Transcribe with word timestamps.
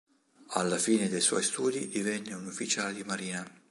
Alla 0.53 0.79
fine 0.79 1.07
dei 1.09 1.21
suoi 1.21 1.43
studi 1.43 1.87
divenne 1.87 2.33
un 2.33 2.47
ufficiale 2.47 2.91
di 2.95 3.03
marina. 3.03 3.45